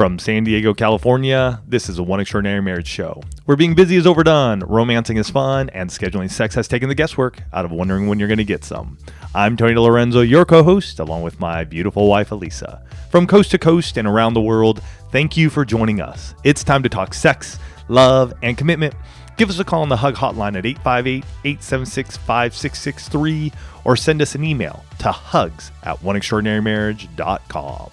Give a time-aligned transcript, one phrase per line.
[0.00, 3.22] From San Diego, California, this is a One Extraordinary Marriage show.
[3.44, 7.42] Where being busy is overdone, romancing is fun, and scheduling sex has taken the guesswork
[7.52, 8.96] out of wondering when you're going to get some.
[9.34, 12.82] I'm Tony DiLorenzo, your co host, along with my beautiful wife, Elisa.
[13.10, 14.80] From coast to coast and around the world,
[15.12, 16.34] thank you for joining us.
[16.44, 17.58] It's time to talk sex,
[17.88, 18.94] love, and commitment.
[19.36, 23.52] Give us a call on the Hug Hotline at 858 876 5663
[23.84, 27.90] or send us an email to hugs at oneextraordinarymarriage.com.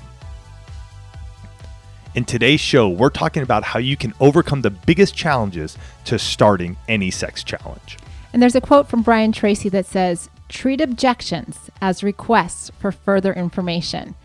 [2.17, 6.75] In today's show, we're talking about how you can overcome the biggest challenges to starting
[6.87, 7.99] any sex challenge.
[8.33, 13.33] And there's a quote from Brian Tracy that says, treat objections as requests for further
[13.33, 14.15] information.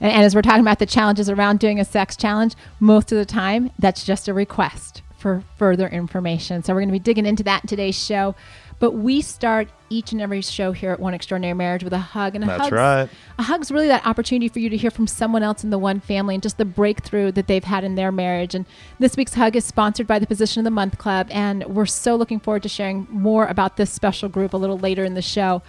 [0.00, 3.18] And, and, as we're talking about the challenges around doing a sex challenge, most of
[3.18, 6.62] the time, that's just a request for further information.
[6.62, 8.34] So we're going to be digging into that in today's show.
[8.82, 12.34] But we start each and every show here at One Extraordinary Marriage with a hug.
[12.34, 12.58] And a hug.
[12.58, 13.08] That's hug's, right.
[13.38, 16.00] A hug's really that opportunity for you to hear from someone else in the one
[16.00, 18.56] family and just the breakthrough that they've had in their marriage.
[18.56, 18.66] And
[18.98, 21.28] this week's hug is sponsored by the Position of the Month Club.
[21.30, 25.04] And we're so looking forward to sharing more about this special group a little later
[25.04, 25.62] in the show.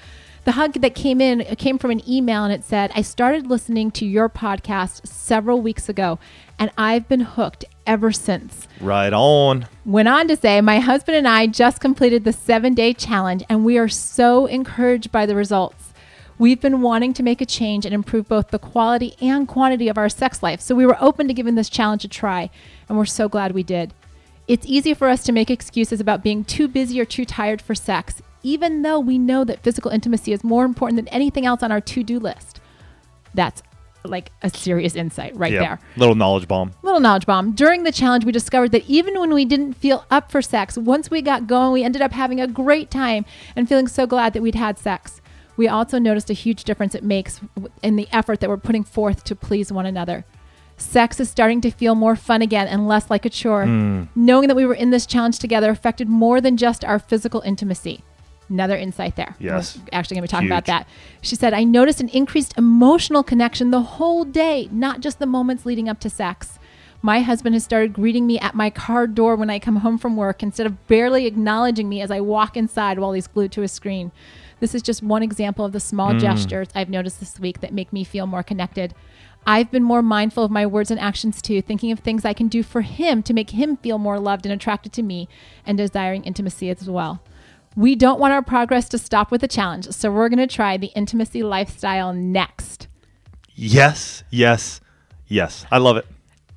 [0.45, 3.91] The hug that came in came from an email and it said, I started listening
[3.91, 6.17] to your podcast several weeks ago
[6.57, 8.67] and I've been hooked ever since.
[8.79, 9.67] Right on.
[9.85, 13.65] Went on to say, My husband and I just completed the seven day challenge and
[13.65, 15.93] we are so encouraged by the results.
[16.39, 19.97] We've been wanting to make a change and improve both the quality and quantity of
[19.97, 20.61] our sex life.
[20.61, 22.49] So we were open to giving this challenge a try
[22.89, 23.93] and we're so glad we did.
[24.47, 27.75] It's easy for us to make excuses about being too busy or too tired for
[27.75, 31.71] sex, even though we know that physical intimacy is more important than anything else on
[31.71, 32.59] our to do list.
[33.33, 33.63] That's
[34.05, 35.79] like a serious insight right there.
[35.95, 36.71] Little knowledge bomb.
[36.81, 37.53] Little knowledge bomb.
[37.53, 41.09] During the challenge, we discovered that even when we didn't feel up for sex, once
[41.09, 44.41] we got going, we ended up having a great time and feeling so glad that
[44.41, 45.21] we'd had sex.
[45.55, 47.39] We also noticed a huge difference it makes
[47.81, 50.25] in the effort that we're putting forth to please one another.
[50.77, 53.65] Sex is starting to feel more fun again and less like a chore.
[53.65, 54.09] Mm.
[54.15, 58.03] Knowing that we were in this challenge together affected more than just our physical intimacy.
[58.49, 59.35] Another insight there.
[59.39, 59.77] Yes.
[59.77, 60.51] We're actually going to be talking Huge.
[60.51, 60.87] about that.
[61.21, 65.65] She said, I noticed an increased emotional connection the whole day, not just the moments
[65.65, 66.59] leading up to sex.
[67.01, 70.15] My husband has started greeting me at my car door when I come home from
[70.15, 73.71] work instead of barely acknowledging me as I walk inside while he's glued to his
[73.73, 74.11] screen.
[74.61, 76.21] This is just one example of the small Mm.
[76.21, 78.93] gestures I've noticed this week that make me feel more connected.
[79.45, 82.47] I've been more mindful of my words and actions too, thinking of things I can
[82.47, 85.27] do for him to make him feel more loved and attracted to me
[85.65, 87.19] and desiring intimacy as well.
[87.75, 90.77] We don't want our progress to stop with the challenge, so we're going to try
[90.77, 92.87] the intimacy lifestyle next.
[93.55, 94.81] Yes, yes,
[95.27, 95.65] yes.
[95.71, 96.05] I love it.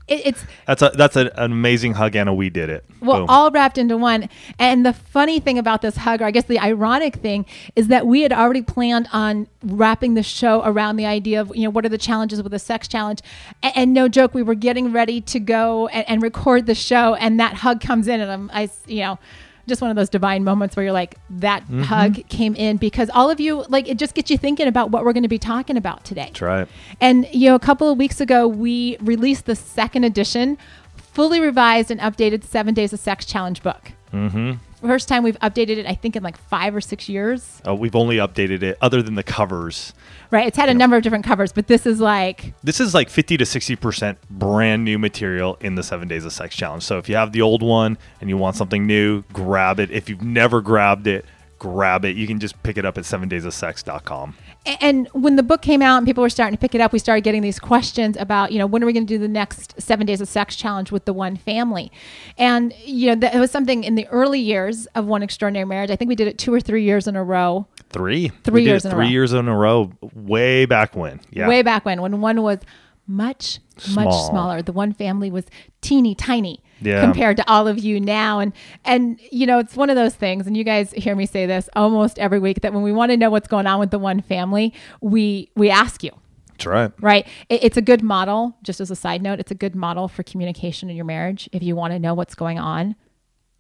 [0.09, 2.33] It, it's That's a that's a, an amazing hug, Anna.
[2.33, 2.85] We did it.
[3.01, 3.27] well, Boom.
[3.29, 4.29] all wrapped into one.
[4.57, 7.45] And the funny thing about this hug, or I guess the ironic thing,
[7.75, 11.65] is that we had already planned on wrapping the show around the idea of, you
[11.65, 13.21] know, what are the challenges with a sex challenge?
[13.65, 17.15] And, and no joke, we were getting ready to go and, and record the show,
[17.17, 19.19] and that hug comes in, and I'm, I, you know,
[19.67, 21.83] just one of those divine moments where you're like, that Mm-hmm.
[21.83, 25.05] hug came in because all of you, like, it just gets you thinking about what
[25.05, 26.27] we're going to be talking about today.
[26.27, 26.69] That's right.
[27.01, 30.59] And you know, a couple of weeks ago, we released the second edition,
[30.97, 33.93] fully revised and updated Seven Days of Sex Challenge book.
[34.13, 34.53] Mm-hmm.
[34.81, 37.61] First time we've updated it, I think, in like five or six years.
[37.67, 39.93] Uh, we've only updated it, other than the covers.
[40.31, 40.47] Right?
[40.47, 43.37] It's had a number of different covers, but this is like, This is like 50
[43.39, 46.83] to 60 percent brand new material in the Seven Days of Sex Challenge.
[46.83, 49.91] So if you have the old one and you want something new, grab it.
[49.91, 51.25] If you've never grabbed it,
[51.59, 52.17] grab it.
[52.17, 54.35] You can just pick it up at sevendaysofsex.com.
[54.81, 56.99] and when the book came out and people were starting to pick it up, we
[56.99, 59.81] started getting these questions about, you know, when are we going to do the next
[59.81, 61.93] Seven Days of Sex Challenge with the one family?
[62.37, 65.91] And you know, that it was something in the early years of One Extraordinary Marriage.
[65.91, 67.67] I think we did it two or three years in a row.
[67.91, 68.29] Three.
[68.45, 71.21] Three We years in a three years in a row, way back when.
[71.31, 71.49] Yeah.
[71.49, 72.59] way back when when one was
[73.07, 73.61] much
[73.95, 75.45] much smaller the one family was
[75.81, 77.01] teeny tiny Yeah.
[77.01, 78.39] compared to all of you now.
[78.39, 78.53] And
[78.85, 81.69] and you know it's one of those things and you guys hear me say this
[81.75, 84.21] almost every week that when we want to know what's going on with the one
[84.21, 86.13] family we we ask you.
[86.53, 86.93] That's right.
[87.01, 87.27] right?
[87.49, 90.23] It, it's a good model just as a side note it's a good model for
[90.23, 91.49] communication in your marriage.
[91.53, 92.97] If you want to know what's going on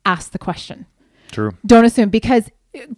[0.04, 0.86] ask the question.
[1.32, 1.52] True.
[1.66, 2.50] don't assume because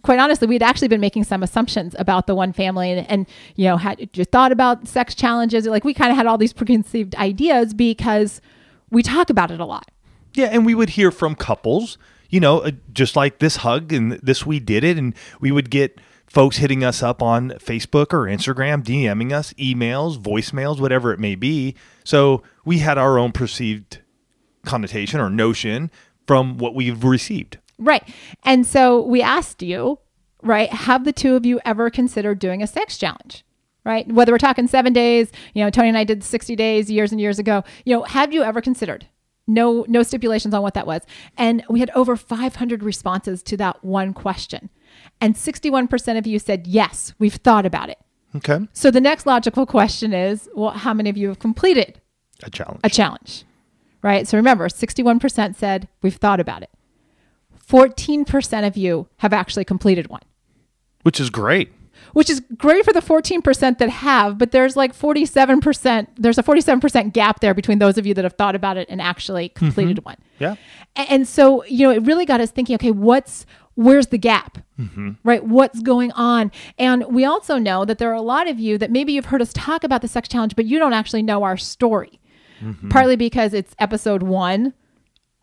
[0.03, 3.65] quite honestly we'd actually been making some assumptions about the one family and, and you
[3.65, 5.65] know had you thought about sex challenges?
[5.65, 8.41] Like we kind of had all these preconceived ideas because
[8.91, 9.89] we talk about it a lot
[10.33, 11.97] Yeah, and we would hear from couples,
[12.29, 15.69] you know, uh, just like this hug and this we did it, and we would
[15.69, 21.19] get folks hitting us up on Facebook or Instagram, DMing us, emails, voicemails, whatever it
[21.19, 21.75] may be.
[22.03, 23.99] So we had our own perceived
[24.63, 25.89] connotation or notion
[26.27, 27.57] from what we've received.
[27.79, 28.03] right
[28.43, 29.97] and so we asked you
[30.43, 33.43] right have the two of you ever considered doing a sex challenge
[33.85, 34.07] right?
[34.11, 37.19] Whether we're talking seven days, you know, Tony and I did 60 days years and
[37.19, 37.63] years ago.
[37.85, 39.07] You know, have you ever considered?
[39.49, 41.01] No, no stipulations on what that was.
[41.37, 44.69] And we had over 500 responses to that one question.
[45.19, 47.97] And 61% of you said, yes, we've thought about it.
[48.35, 48.59] Okay.
[48.73, 51.99] So the next logical question is, well, how many of you have completed
[52.43, 52.79] A challenge.
[52.83, 53.43] a challenge?
[54.03, 54.27] Right?
[54.27, 56.69] So remember, 61% said, we've thought about it.
[57.67, 60.21] 14% of you have actually completed one
[61.03, 61.71] which is great.
[62.13, 67.13] Which is great for the 14% that have, but there's like 47%, there's a 47%
[67.13, 69.65] gap there between those of you that have thought about it and actually mm-hmm.
[69.65, 70.17] completed one.
[70.39, 70.55] Yeah.
[70.95, 73.45] And so, you know, it really got us thinking, okay, what's,
[73.75, 74.57] where's the gap?
[74.79, 75.11] Mm-hmm.
[75.23, 75.43] Right?
[75.43, 76.51] What's going on?
[76.77, 79.41] And we also know that there are a lot of you that maybe you've heard
[79.41, 82.19] us talk about the sex challenge, but you don't actually know our story.
[82.61, 82.89] Mm-hmm.
[82.89, 84.73] Partly because it's episode one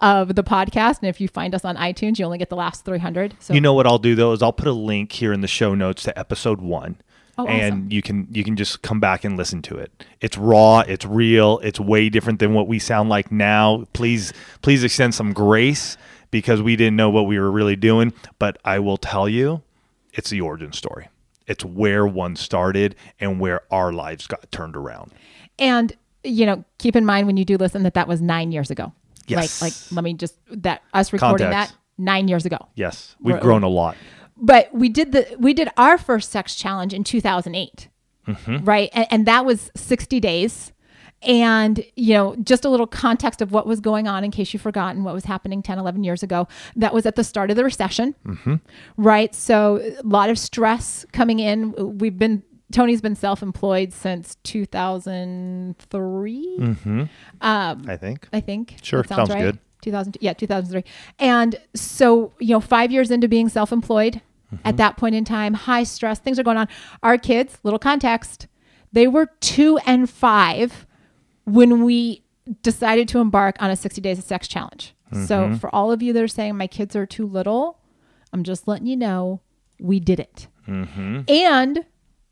[0.00, 1.00] of the podcast.
[1.00, 3.36] And if you find us on iTunes, you only get the last 300.
[3.40, 5.48] So You know what I'll do though is I'll put a link here in the
[5.48, 6.96] show notes to episode one.
[7.38, 7.92] Oh, and awesome.
[7.92, 10.04] you can you can just come back and listen to it.
[10.22, 13.84] It's raw, it's real, it's way different than what we sound like now.
[13.92, 14.32] Please
[14.62, 15.98] please extend some grace
[16.30, 19.62] because we didn't know what we were really doing, but I will tell you,
[20.14, 21.08] it's the origin story.
[21.46, 25.12] It's where one started and where our lives got turned around.
[25.58, 25.94] And
[26.24, 28.94] you know, keep in mind when you do listen that that was nine years ago.
[29.28, 29.60] Yes.
[29.62, 31.72] Like, like let me just that us recording Context.
[31.74, 32.58] that nine years ago.
[32.74, 33.96] Yes, we've We're- grown a lot.
[34.38, 37.88] But we did the we did our first sex challenge in 2008,
[38.28, 38.64] Mm-hmm.
[38.64, 38.90] right?
[38.92, 40.72] And, and that was 60 days.
[41.22, 44.60] And, you know, just a little context of what was going on in case you've
[44.62, 46.46] forgotten what was happening 10, 11 years ago.
[46.76, 48.56] That was at the start of the recession, Mm-hmm.
[48.98, 49.34] right?
[49.34, 51.72] So a lot of stress coming in.
[51.98, 56.56] We've been, Tony's been self employed since 2003.
[56.60, 57.02] Mm-hmm.
[57.40, 58.28] Um, I think.
[58.32, 58.76] I think.
[58.82, 59.40] Sure, That sounds right.
[59.40, 59.58] good.
[59.82, 60.84] 2000, yeah, 2003.
[61.18, 64.20] And so, you know, five years into being self employed
[64.54, 64.68] Mm-hmm.
[64.68, 66.68] at that point in time, high stress, things are going on.
[67.02, 68.46] Our kids, little context,
[68.92, 70.86] they were two and five
[71.46, 72.22] when we
[72.62, 74.94] decided to embark on a 60 days of sex challenge.
[75.26, 75.54] So, Mm-hmm.
[75.56, 77.80] for all of you that are saying my kids are too little,
[78.32, 79.40] I'm just letting you know
[79.80, 80.46] we did it.
[80.68, 81.22] Mm-hmm.
[81.28, 81.84] And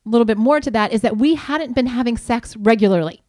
[0.05, 3.23] a little bit more to that is that we hadn't been having sex regularly,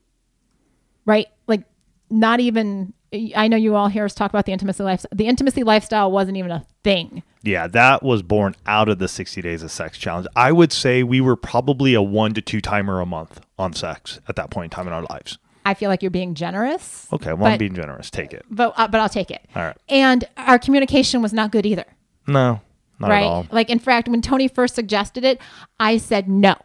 [1.05, 1.27] right?
[1.47, 1.63] Like,
[2.09, 2.93] not even.
[3.35, 5.05] I know you all hear us talk about the intimacy life.
[5.13, 7.23] The intimacy lifestyle wasn't even a thing.
[7.43, 10.27] Yeah, that was born out of the 60 days of sex challenge.
[10.35, 14.19] I would say we were probably a one to two timer a month on sex
[14.27, 15.37] at that point in time in our lives.
[15.65, 17.07] I feel like you're being generous.
[17.13, 18.09] Okay, well, I'm But- being generous.
[18.11, 18.43] Take it.
[18.51, 19.41] but uh, but I'll take it.
[19.55, 19.77] All right.
[19.87, 21.85] And our communication was not good either,
[22.27, 22.59] No,
[22.99, 23.23] not right?
[23.23, 23.47] at all.
[23.51, 25.39] Like in fact, when Tony first suggested it,
[25.79, 26.55] I said no,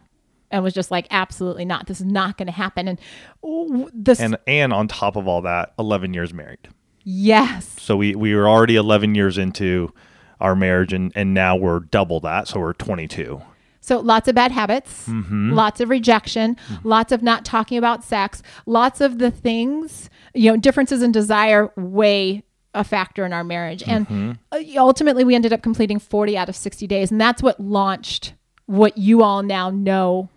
[0.50, 1.86] and was just like, absolutely not.
[1.86, 2.88] This is not going to happen.
[2.88, 3.00] And
[3.44, 6.68] ooh, this, And and on top of all that, 11 years married.
[7.04, 9.92] yes, So we we were already 11 years into
[10.40, 12.48] our marriage, and and now we're double that.
[12.48, 13.42] So we're 22.
[13.82, 15.52] So lots of bad habits, Mm-hmm.
[15.52, 20.56] lots of rejection, lots of not talking about sex, lots of the things, you know,
[20.58, 22.42] differences in desire weigh
[22.74, 23.82] a factor in our marriage.
[23.82, 24.14] Mm-hmm.
[24.14, 27.10] And uh, ultimately we ended up completing 40 out of 60 days.
[27.10, 28.34] And that's what launched
[28.66, 30.28] what you all now know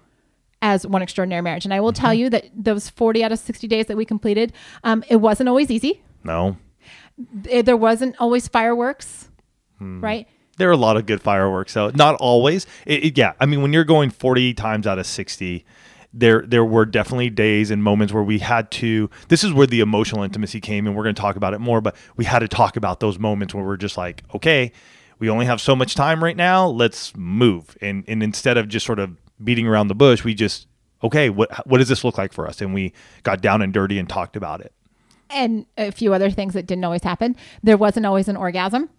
[0.62, 1.66] as one extraordinary marriage.
[1.66, 2.02] And I will Mm-hmm.
[2.02, 4.54] tell you that those 40 out of 60 days that we completed,
[4.84, 6.02] um, it wasn't always easy.
[6.24, 6.58] No,
[7.50, 9.30] It- there wasn't always fireworks,
[9.78, 10.02] Hmm.
[10.02, 10.28] right?
[10.58, 11.96] there are a lot of good fireworks out.
[11.96, 12.68] Not always.
[12.86, 15.66] It, it- yeah, I mean, when you're going 40 times out of 60,
[16.14, 19.10] there there were definitely days and moments where we had to.
[19.30, 21.82] This is where the emotional intimacy came, and we're going to talk about it more.
[21.82, 24.72] But we had to talk about those moments where we're just like, okay,
[25.20, 26.68] we only have so much time right now.
[26.68, 27.78] Let's move.
[27.82, 30.68] And and instead of just sort of beating around the bush, we just
[31.04, 32.62] okay, what what does this look like for us?
[32.62, 34.74] And we got down and dirty and talked about it.
[35.30, 37.36] And a few other things that didn't always happen.
[37.64, 38.90] There wasn't always an orgasm.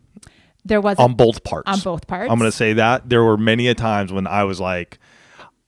[0.65, 1.71] There wasn't on both parts.
[1.71, 2.31] On both parts.
[2.31, 4.99] I'm going to say that there were many a times when I was like,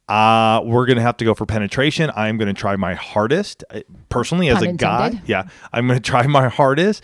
[0.08, 2.10] uh, we're going to have to go for penetration.
[2.14, 5.22] I'm going to try my hardest uh, personally as Pun a guy.
[5.26, 5.48] Yeah.
[5.72, 7.02] I'm going to try my hardest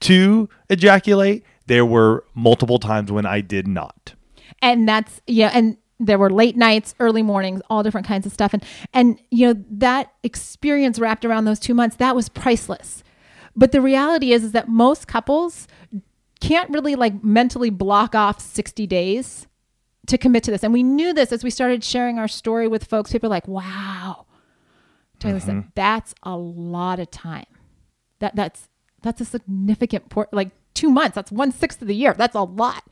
[0.00, 1.44] to ejaculate.
[1.66, 4.14] There were multiple times when I did not.
[4.62, 8.52] and that's yeah and there were late nights early mornings all different kinds of stuff
[8.52, 13.02] and and you know that experience wrapped around those two months that was priceless
[13.56, 15.66] but the reality is is that most couples
[16.40, 19.46] can't really like mentally block off 60 days
[20.06, 20.62] to commit to this.
[20.62, 23.12] And we knew this as we started sharing our story with folks.
[23.12, 24.26] People were like wow.
[25.18, 25.68] Tony said, mm-hmm.
[25.74, 27.46] that's a lot of time.
[28.18, 28.68] That that's
[29.02, 31.14] that's a significant port like two months.
[31.14, 32.14] That's one sixth of the year.
[32.14, 32.84] That's a lot.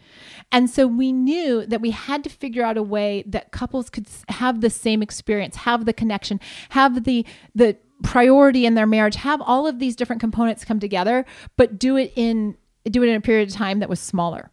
[0.50, 4.06] And so we knew that we had to figure out a way that couples could
[4.28, 6.40] have the same experience have the connection
[6.70, 11.24] have the the priority in their marriage have all of these different components come together
[11.56, 12.56] but do it in
[12.90, 14.50] do it in a period of time that was smaller.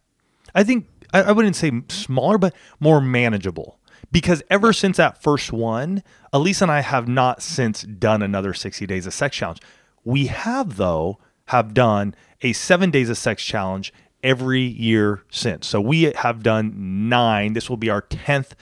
[0.54, 3.78] I think I, I wouldn't say smaller, but more manageable.
[4.12, 6.02] because ever since that first one,
[6.32, 9.60] Elise and I have not since done another 60 days of sex challenge.
[10.04, 15.66] We have though have done a 7 days of sex challenge every year since.
[15.66, 17.52] So we have done 9.
[17.52, 18.52] This will be our 10th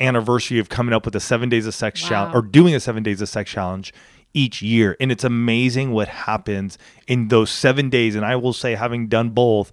[0.00, 2.08] anniversary of coming up with a 7 days of sex Wow.
[2.08, 3.92] challenge or doing a 7 days of sex challenge
[4.34, 4.96] each year.
[5.00, 9.30] And it's amazing what happens in those 7 days and I will say having done
[9.30, 9.72] both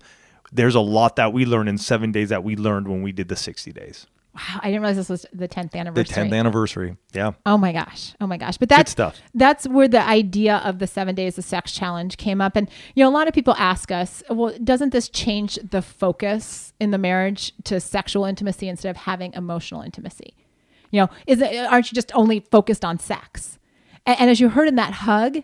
[0.52, 3.28] there's a lot that we learned in 7 days that we learned when we did
[3.28, 4.08] the 60 days.
[4.36, 5.74] Wow, I didn't realize this was the 10th anniversary.
[5.74, 6.24] The anniversary.
[6.24, 6.98] 10th anniversary.
[7.14, 7.32] Yeah.
[7.48, 8.14] Oh my gosh.
[8.22, 8.58] Oh my gosh.
[8.58, 9.20] But that's stuff.
[9.34, 12.56] That's where the idea of the seven days of sex challenge came up.
[12.56, 16.74] And, you know, a lot of people ask us, well, doesn't this change the focus
[16.80, 20.36] in the marriage to sexual intimacy instead of having emotional intimacy?
[20.92, 23.58] You know, is it, aren't you just only focused on sex?
[24.06, 25.44] And, and as you heard in that hug,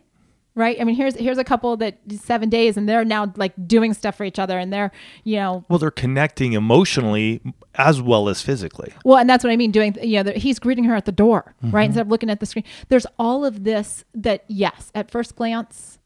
[0.56, 0.80] right?
[0.80, 4.16] I mean, here's here's a couple that seven days and they're now like doing stuff
[4.16, 4.92] for each other and they're,
[5.24, 7.42] you know, Well, they're connecting emotionally
[7.76, 8.94] as well as physically.
[9.04, 9.72] Well, and that's what I mean.
[9.72, 11.70] Doing, you know, he's greeting her at the door, right?
[11.70, 11.78] Mm-hmm.
[11.78, 12.66] Instead of looking at the screen.
[12.88, 16.00] There's all of this that, yes, at first glance,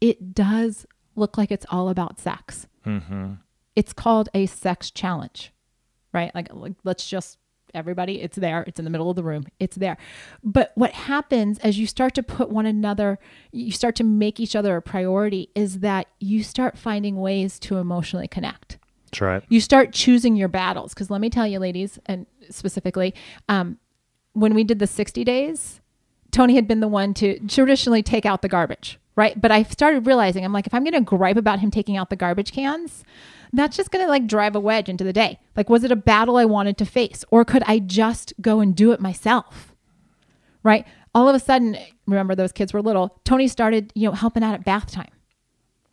[0.00, 2.66] it does look like it's all about sex.
[2.86, 3.34] Mm-hmm.
[3.74, 5.52] It's called a sex challenge,
[6.12, 6.32] right?
[6.34, 7.38] Like, like, let's just
[7.74, 8.20] everybody.
[8.22, 8.64] It's there.
[8.66, 9.44] It's in the middle of the room.
[9.58, 9.96] It's there.
[10.42, 13.18] But what happens as you start to put one another,
[13.52, 17.78] you start to make each other a priority, is that you start finding ways to
[17.78, 19.42] emotionally connect That's right.
[19.48, 23.14] you start choosing your battles because let me tell you ladies and specifically
[23.48, 23.78] um,
[24.32, 25.80] when we did the 60 days
[26.32, 30.06] tony had been the one to traditionally take out the garbage right but i started
[30.06, 33.04] realizing i'm like if i'm going to gripe about him taking out the garbage cans
[33.56, 35.96] that's just going to like drive a wedge into the day like was it a
[35.96, 39.74] battle i wanted to face or could i just go and do it myself
[40.62, 44.42] right all of a sudden remember those kids were little tony started you know helping
[44.42, 45.10] out at bath time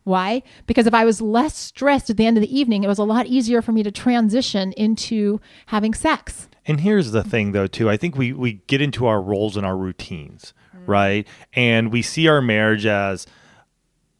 [0.04, 0.42] why?
[0.66, 3.04] Because if I was less stressed at the end of the evening, it was a
[3.04, 6.48] lot easier for me to transition into having sex.
[6.66, 7.88] And here's the thing, though, too.
[7.90, 10.90] I think we we get into our roles and our routines, mm-hmm.
[10.90, 11.28] right?
[11.54, 13.26] And we see our marriage as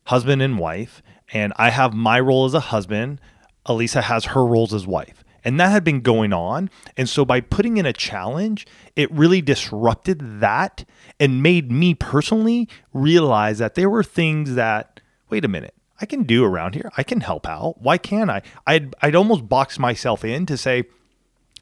[0.07, 1.03] husband and wife.
[1.33, 3.21] And I have my role as a husband.
[3.67, 5.25] Elisa has her roles as wife.
[5.45, 6.71] And that had been going on.
[6.97, 10.85] And so by putting in a challenge, it really disrupted that
[11.19, 16.25] and made me personally realize that there were things that, wait a minute, I can
[16.25, 16.91] do around here.
[16.97, 17.81] I can help out.
[17.81, 18.43] Why can't I?
[18.67, 20.85] I'd, I'd almost box myself in to say,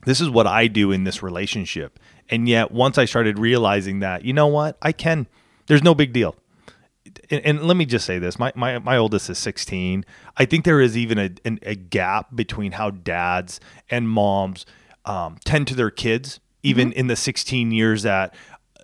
[0.06, 1.98] this is what I do in this relationship.
[2.28, 5.26] And yet, once I started realizing that, you know what, I can,
[5.66, 6.36] there's no big deal.
[7.30, 10.04] And, and let me just say this my, my, my oldest is 16.
[10.36, 14.66] I think there is even a, an, a gap between how dads and moms
[15.04, 18.34] um, tend to their kids, even in the 16 years that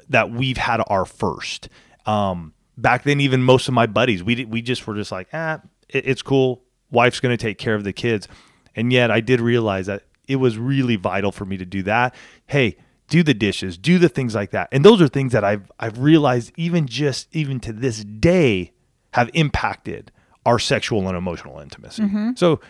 [0.08, 1.68] that we've had our first.
[2.06, 5.60] Um, back then, even most of my buddies, we we just were just like, ah,
[5.88, 6.62] it, it's cool.
[6.90, 8.28] Wife's going to take care of the kids.
[8.74, 12.14] And yet, I did realize that it was really vital for me to do that.
[12.46, 12.76] Hey,
[13.08, 14.68] do the dishes, do the things like that.
[14.72, 18.72] And those are things that I've I've realized even just even to this day
[19.12, 20.12] have impacted
[20.44, 22.02] our sexual and emotional intimacy.
[22.36, 22.60] So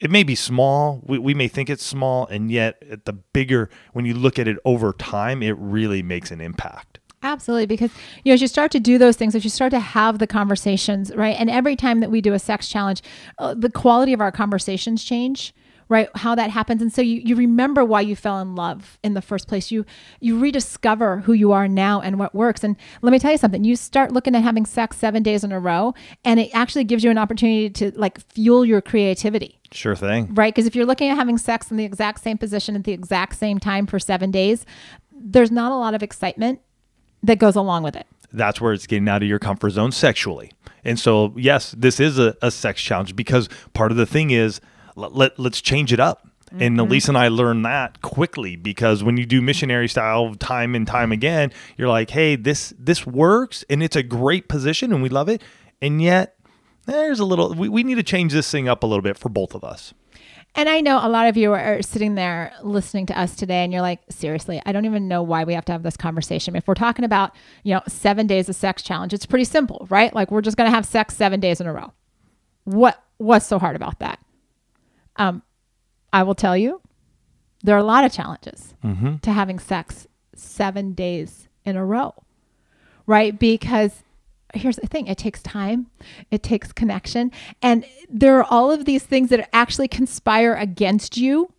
[0.00, 1.00] it may be small.
[1.04, 4.48] We, we may think it's small, and yet at the bigger, when you look at
[4.48, 6.98] it over time, it really makes an impact.
[7.22, 7.92] Absolutely, because
[8.24, 10.26] you know, as you start to do those things, as you start to have the
[10.26, 11.36] conversations, right?
[11.38, 13.00] And every time that we do a sex challenge,
[13.38, 15.54] uh, the quality of our conversations change,
[15.92, 16.08] right?
[16.16, 19.22] How that happens, and so you you remember why you fell in love in the
[19.22, 19.70] first place.
[19.70, 19.84] You
[20.20, 22.64] you rediscover who you are now and what works.
[22.64, 25.52] And let me tell you something: you start looking at having sex seven days in
[25.52, 25.94] a row,
[26.24, 30.34] and it actually gives you an opportunity to like fuel your creativity Sure thing.
[30.34, 30.52] right?
[30.54, 33.36] Because if you're looking at having sex in the exact same position at the exact
[33.36, 34.64] same time for seven days,
[35.12, 36.60] there's not a lot of excitement
[37.22, 38.06] that goes along with it.
[38.32, 40.52] That's where it's getting out of your comfort zone sexually.
[40.84, 44.60] And so, yes, this is a, a sex challenge because part of the thing is
[44.96, 46.28] let, let, let's change it up.
[46.58, 46.80] And mm-hmm.
[46.80, 51.10] Elise and I learned that quickly because when you do missionary style time and time
[51.10, 55.30] again, you're like, hey, this this works and it's a great position and we love
[55.30, 55.42] it.
[55.80, 56.36] And yet
[56.84, 59.30] there's a little we, we need to change this thing up a little bit for
[59.30, 59.94] both of us.
[60.54, 63.72] And I know a lot of you are sitting there listening to us today and
[63.72, 66.54] you're like, seriously, I don't even know why we have to have this conversation.
[66.54, 70.14] If we're talking about, you know, seven days of sex challenge, it's pretty simple, right?
[70.14, 71.94] Like we're just going to have sex seven days in a row.
[72.64, 74.18] What, what's so hard about that?
[75.16, 75.42] Um,
[76.12, 76.80] I will tell you,
[77.62, 78.74] there are a lot of challenges
[79.22, 82.14] to having sex seven days in a row,
[83.06, 83.38] right?
[83.38, 84.02] Because
[84.54, 85.86] here's the thing it takes time,
[86.30, 87.30] it takes connection,
[87.62, 91.52] and there are all of these things that actually conspire against you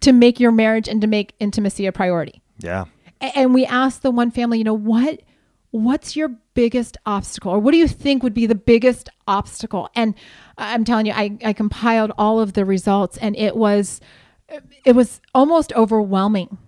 [0.00, 2.40] to make your marriage and to make intimacy a priority.
[2.58, 2.86] Yeah.
[3.20, 5.20] And we asked the one family, you know, what
[5.70, 9.88] what's your biggest obstacle or what do you think would be the biggest obstacle?
[9.94, 10.14] And
[10.58, 14.00] I'm telling you, I, I compiled all of the results and it was
[14.84, 16.58] it was almost overwhelming,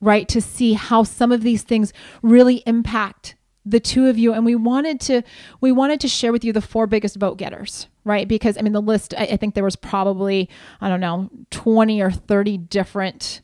[0.00, 0.26] right?
[0.28, 1.92] To see how some of these things
[2.22, 5.22] really impact the two of you and we wanted to
[5.60, 8.72] we wanted to share with you the four biggest vote getters right because i mean
[8.72, 10.48] the list I, I, think there was probably
[10.80, 13.42] i don't know 20 or 30 different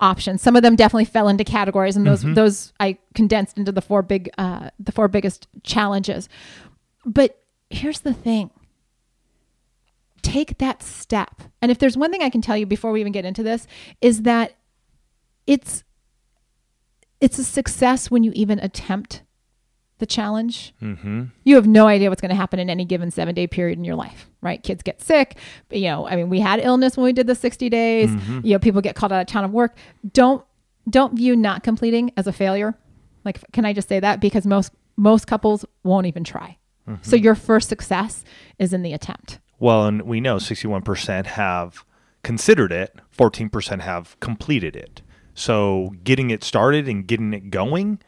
[0.00, 0.42] options.
[0.42, 2.34] Some of them definitely fell into categories and those mm-hmm.
[2.34, 6.28] those i condensed into the four big uh the four biggest challenges.
[7.04, 8.50] But here's the thing.
[10.22, 11.42] Take that step.
[11.62, 13.66] And if there's one thing i can tell you before we even get into this
[14.00, 14.56] is that
[15.46, 15.84] it's
[17.20, 19.22] it's a success when you even attempt
[19.98, 20.74] the challenge.
[20.82, 21.24] Mm-hmm.
[21.44, 23.84] You have no idea what's going to happen in any given seven day period in
[23.84, 24.62] your life, right?
[24.62, 25.36] Kids get sick.
[25.70, 28.10] You know, I mean, we had illness when we did the 60 days.
[28.10, 28.40] Mm-hmm.
[28.44, 29.76] You know, people get called out of town of work.
[30.12, 30.44] Don't
[30.88, 32.78] don't view not completing as a failure.
[33.24, 34.20] Like, can I just say that?
[34.20, 36.58] Because most most couples won't even try.
[36.88, 37.02] Mm-hmm.
[37.02, 38.24] So your first success
[38.58, 39.38] is in the attempt.
[39.58, 41.84] Well, and we know 61% have
[42.22, 45.02] considered it, 14% have completed it.
[45.34, 48.00] So getting it started and getting it going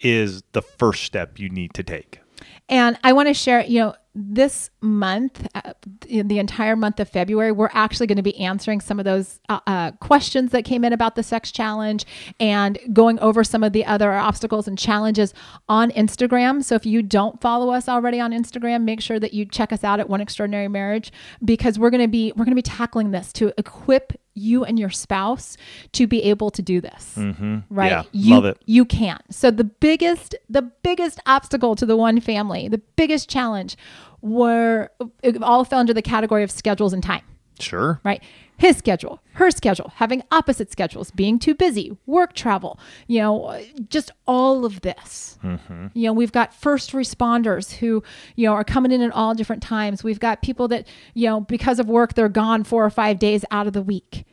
[0.00, 2.20] is the first step you need to take.
[2.68, 5.74] And I want to share, you know, this month, uh,
[6.08, 9.60] the entire month of February, we're actually going to be answering some of those uh,
[9.66, 12.06] uh, questions that came in about the sex challenge
[12.40, 15.34] and going over some of the other obstacles and challenges
[15.68, 16.64] on Instagram.
[16.64, 19.84] So if you don't follow us already on Instagram, make sure that you check us
[19.84, 21.12] out at One Extraordinary Marriage
[21.44, 24.78] because we're going to be we're going to be tackling this to equip you and
[24.78, 25.56] your spouse
[25.92, 27.14] to be able to do this.
[27.16, 27.58] Mm-hmm.
[27.70, 27.90] Right?
[27.90, 28.62] Yeah, you, love it.
[28.66, 29.18] You can.
[29.30, 33.76] So the biggest, the biggest obstacle to the one family, the biggest challenge
[34.20, 34.90] were
[35.22, 37.22] it all fell under the category of schedules and time.
[37.58, 38.00] Sure.
[38.04, 38.22] Right.
[38.58, 44.10] His schedule, her schedule, having opposite schedules, being too busy, work travel, you know, just
[44.26, 45.38] all of this.
[45.44, 45.88] Mm-hmm.
[45.92, 48.02] You know, we've got first responders who,
[48.34, 50.02] you know, are coming in at all different times.
[50.02, 53.44] We've got people that, you know, because of work, they're gone four or five days
[53.50, 54.24] out of the week.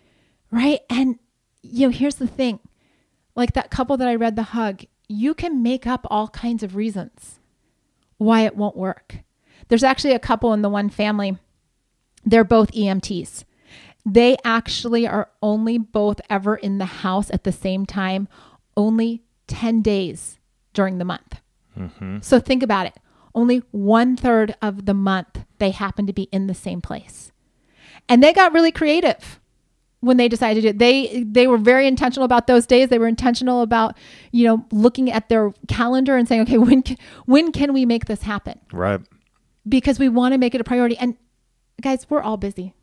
[0.52, 0.80] Right.
[0.90, 1.20] And,
[1.62, 2.60] you know, here's the thing
[3.36, 6.76] like that couple that I read the hug, you can make up all kinds of
[6.76, 7.40] reasons
[8.18, 9.18] why it won't work.
[9.68, 11.38] There's actually a couple in the one family,
[12.26, 13.44] they're both EMTs.
[14.06, 18.28] They actually are only both ever in the house at the same time,
[18.76, 20.40] only 10 days
[20.74, 21.40] during the month.
[21.78, 22.20] Mm-hmm.
[22.22, 22.96] So think about it.
[23.36, 27.32] Only one third of the month they happen to be in the same place.
[28.10, 29.40] And they got really creative
[30.02, 30.80] when they decided to do it.
[30.80, 33.96] they they were very intentional about those days they were intentional about
[34.34, 38.06] you know looking at their calendar and saying okay when can, when can we make
[38.06, 39.00] this happen right
[39.68, 41.16] because we want to make it a priority and
[41.82, 42.74] guys we're all busy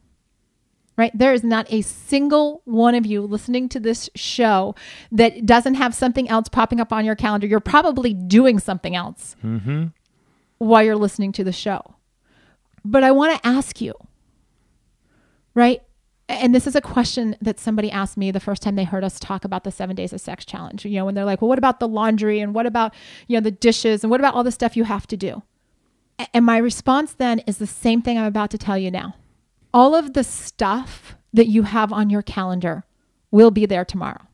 [1.00, 1.16] right?
[1.16, 4.74] There is not a single one of you listening to this show
[5.11, 7.46] that doesn't have something else popping up on your calendar.
[7.46, 9.87] You're probably doing something else mm-hmm.
[10.59, 11.94] while you're listening to the show.
[12.85, 13.94] But I want to ask you,
[15.55, 15.83] right?
[16.29, 19.18] And this is a question that somebody asked me the first time they heard us
[19.18, 20.85] talk about the seven days of sex challenge.
[20.85, 22.94] You know, when they're like, well, what about the laundry and what about,
[23.26, 25.42] you know, the dishes and what about all the stuff you have to do?
[26.35, 29.15] And my response then is the same thing I'm about to tell you now
[29.73, 32.85] all of the stuff that you have on your calendar
[33.31, 34.27] will be there tomorrow.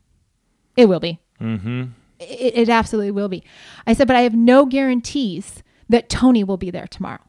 [0.75, 1.19] It will be.
[1.39, 1.85] Mm-hmm.
[2.19, 3.43] It, it absolutely will be.
[3.85, 7.21] I said, but I have no guarantees that Tony will be there tomorrow.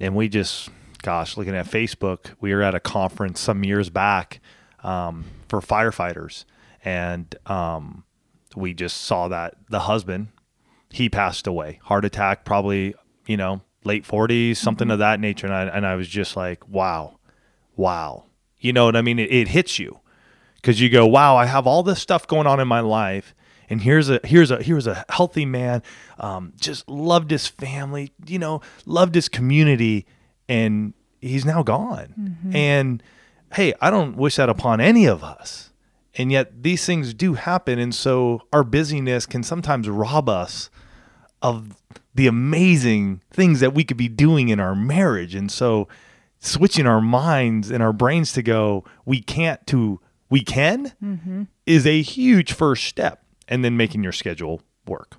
[0.00, 0.68] And we just,
[1.02, 4.40] gosh, looking at Facebook, we were at a conference some years back
[4.84, 6.44] um, for firefighters.
[6.84, 8.04] And um,
[8.54, 10.28] we just saw that the husband,
[10.90, 12.94] he passed away, heart attack, probably,
[13.26, 14.92] you know, late 40s, something mm-hmm.
[14.92, 15.46] of that nature.
[15.46, 17.18] And I, and I was just like, wow,
[17.76, 18.24] wow.
[18.58, 19.18] You know what I mean?
[19.18, 20.00] It, it hits you
[20.56, 23.34] because you go, wow, I have all this stuff going on in my life.
[23.68, 25.82] And here's a here's a here's a healthy man,
[26.20, 30.06] um, just loved his family, you know, loved his community,
[30.48, 32.14] and he's now gone.
[32.18, 32.56] Mm-hmm.
[32.56, 33.02] And
[33.54, 35.70] hey, I don't wish that upon any of us.
[36.14, 40.70] And yet these things do happen, and so our busyness can sometimes rob us
[41.42, 41.76] of
[42.16, 45.34] the amazing things that we could be doing in our marriage.
[45.34, 45.86] And so
[46.40, 51.42] switching our minds and our brains to go, we can't to we can mm-hmm.
[51.66, 53.22] is a huge first step.
[53.48, 55.18] And then making your schedule work.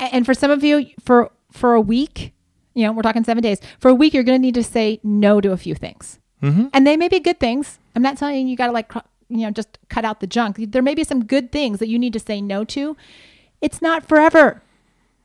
[0.00, 2.32] And for some of you, for for a week,
[2.74, 3.60] you know, we're talking seven days.
[3.78, 6.66] For a week, you're going to need to say no to a few things, mm-hmm.
[6.72, 7.78] and they may be good things.
[7.94, 8.92] I'm not telling you you got to like
[9.28, 10.56] you know just cut out the junk.
[10.58, 12.96] There may be some good things that you need to say no to.
[13.60, 14.60] It's not forever.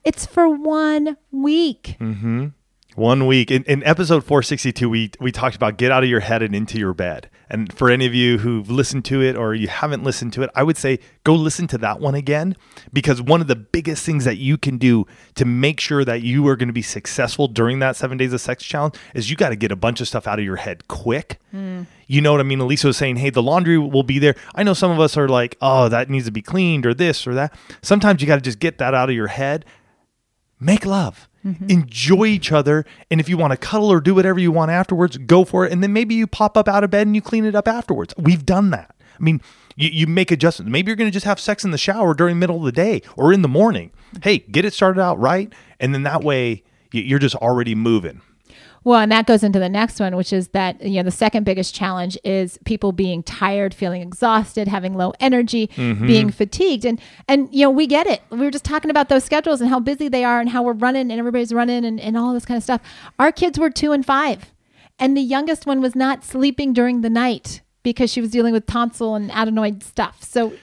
[0.03, 1.95] It's for one week.
[1.99, 2.47] Mm-hmm.
[2.95, 6.43] One week in, in episode 462, we we talked about get out of your head
[6.43, 9.67] and into your bed, And for any of you who've listened to it or you
[9.67, 12.55] haven't listened to it, I would say go listen to that one again
[12.91, 16.47] because one of the biggest things that you can do to make sure that you
[16.47, 19.49] are going to be successful during that seven days of sex challenge is you got
[19.49, 21.39] to get a bunch of stuff out of your head quick.
[22.07, 22.59] You know what I mean?
[22.59, 24.35] Elisa was saying, hey, the laundry will be there.
[24.53, 27.25] I know some of us are like, oh, that needs to be cleaned or this
[27.25, 27.55] or that.
[27.81, 29.65] Sometimes you got to just get that out of your head.
[30.63, 31.27] Make love.
[31.45, 31.69] Mm-hmm.
[31.69, 32.85] Enjoy each other.
[33.11, 35.71] And if you want to cuddle or do whatever you want afterwards, go for it.
[35.71, 38.13] And then maybe you pop up out of bed and you clean it up afterwards.
[38.17, 38.95] We've done that.
[39.19, 39.41] I mean,
[39.75, 40.71] you, you make adjustments.
[40.71, 42.71] Maybe you're going to just have sex in the shower during the middle of the
[42.71, 43.91] day or in the morning.
[44.21, 45.51] Hey, get it started out right.
[45.79, 48.21] And then that way you're just already moving.
[48.83, 51.45] Well, and that goes into the next one, which is that you know the second
[51.45, 56.05] biggest challenge is people being tired, feeling exhausted, having low energy, mm-hmm.
[56.05, 58.21] being fatigued, and and you know we get it.
[58.29, 60.73] We were just talking about those schedules and how busy they are, and how we're
[60.73, 62.81] running, and everybody's running, and, and all this kind of stuff.
[63.19, 64.51] Our kids were two and five,
[64.99, 68.65] and the youngest one was not sleeping during the night because she was dealing with
[68.65, 70.23] tonsil and adenoid stuff.
[70.23, 70.53] So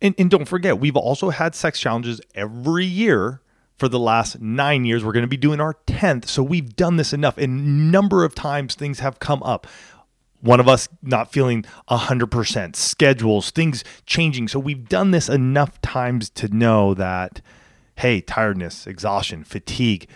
[0.00, 3.40] And, and don't forget, we've also had sex challenges every year
[3.78, 5.04] for the last nine years.
[5.04, 6.26] We're going to be doing our 10th.
[6.26, 7.38] So we've done this enough.
[7.38, 9.66] And number of times things have come up.
[10.40, 14.48] One of us not feeling 100%, schedules, things changing.
[14.48, 17.40] So we've done this enough times to know that,
[17.96, 20.08] hey, tiredness, exhaustion, fatigue,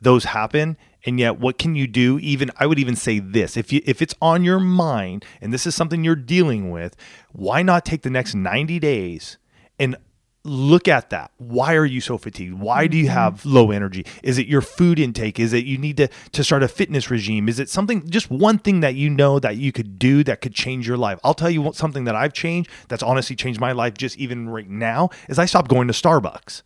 [0.00, 0.76] those happen.
[1.06, 2.18] And yet, what can you do?
[2.18, 5.66] Even I would even say this: if you if it's on your mind and this
[5.66, 6.94] is something you're dealing with,
[7.32, 9.38] why not take the next 90 days
[9.78, 9.96] and
[10.42, 13.12] look at that why are you so fatigued why do you mm-hmm.
[13.12, 16.62] have low energy is it your food intake is it you need to to start
[16.62, 19.98] a fitness regime is it something just one thing that you know that you could
[19.98, 23.02] do that could change your life i'll tell you what, something that i've changed that's
[23.02, 26.62] honestly changed my life just even right now is i stopped going to starbucks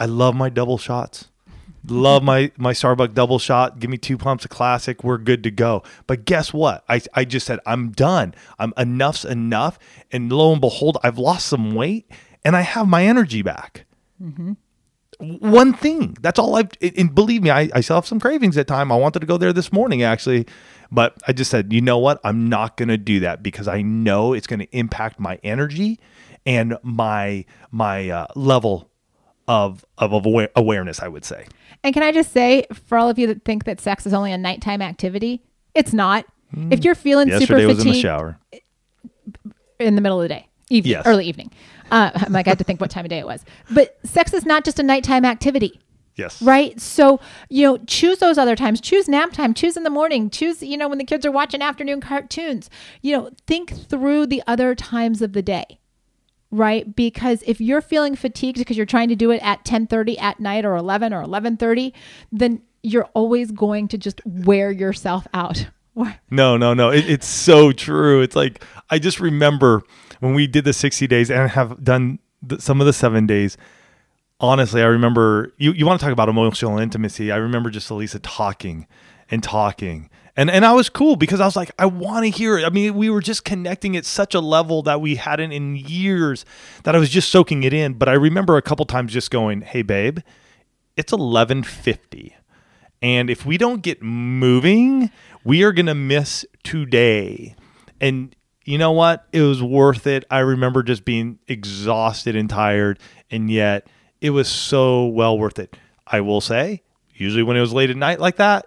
[0.00, 1.28] i love my double shots
[1.88, 3.78] love my my Starbucks double shot.
[3.78, 5.04] Give me two pumps of classic.
[5.04, 5.82] We're good to go.
[6.06, 6.84] But guess what?
[6.88, 8.34] I I just said I'm done.
[8.58, 9.78] I'm enough's enough.
[10.10, 12.10] And lo and behold, I've lost some weight
[12.46, 13.86] and I have my energy back.
[15.18, 16.16] One thing.
[16.20, 16.70] That's all I've.
[16.96, 18.92] And believe me, I, I still have some cravings at time.
[18.92, 20.46] I wanted to go there this morning actually,
[20.92, 22.20] but I just said, you know what?
[22.22, 25.98] I'm not going to do that because I know it's going to impact my energy
[26.46, 28.90] and my my uh, level
[29.48, 31.02] of of aware, awareness.
[31.02, 31.46] I would say.
[31.82, 34.32] And can I just say, for all of you that think that sex is only
[34.32, 35.42] a nighttime activity,
[35.74, 36.26] it's not.
[36.70, 38.38] If you're feeling super Yesterday was in the fatigued shower.
[39.80, 41.06] in the middle of the day, evening, Yes.
[41.06, 41.50] early evening,
[41.90, 43.44] uh, I'm like I had to think what time of day it was.
[43.70, 45.80] But sex is not just a nighttime activity,
[46.16, 46.40] Yes.
[46.42, 46.80] right?
[46.80, 48.80] So you know, choose those other times.
[48.80, 49.54] Choose nap time.
[49.54, 50.30] Choose in the morning.
[50.30, 52.68] Choose you know when the kids are watching afternoon cartoons.
[53.02, 55.78] You know, think through the other times of the day
[56.52, 60.38] right because if you're feeling fatigued because you're trying to do it at 10:30 at
[60.38, 61.92] night or 11 or 11:30
[62.30, 65.66] then you're always going to just wear yourself out
[66.30, 66.90] No, no, no.
[66.90, 68.20] It, it's so true.
[68.20, 69.82] It's like I just remember
[70.20, 73.56] when we did the 60 days and have done the, some of the seven days.
[74.38, 77.32] Honestly, I remember you, you want to talk about emotional intimacy.
[77.32, 78.86] I remember just Elisa talking
[79.30, 80.10] and talking.
[80.36, 82.64] And, and I was cool because I was like, I want to hear it.
[82.66, 86.44] I mean, we were just connecting at such a level that we hadn't in years
[86.82, 87.94] that I was just soaking it in.
[87.94, 90.18] But I remember a couple times just going, Hey, babe,
[90.96, 92.36] it's 1150
[93.02, 95.10] and if we don't get moving
[95.44, 97.54] we are going to miss today
[98.00, 98.34] and
[98.66, 102.98] you know what it was worth it i remember just being exhausted and tired
[103.30, 103.86] and yet
[104.20, 105.76] it was so well worth it
[106.06, 106.82] i will say
[107.14, 108.66] usually when it was late at night like that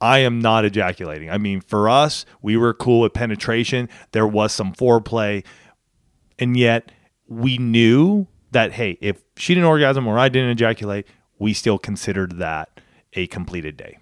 [0.00, 1.30] I am not ejaculating.
[1.30, 3.88] I mean, for us, we were cool with penetration.
[4.12, 5.42] There was some foreplay,
[6.38, 6.92] and yet
[7.26, 11.06] we knew that hey, if she didn't orgasm or I didn't ejaculate,
[11.38, 12.80] we still considered that
[13.14, 13.98] a completed day.